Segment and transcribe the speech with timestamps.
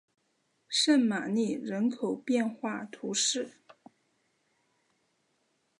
[0.67, 3.51] 圣玛丽人口变化图示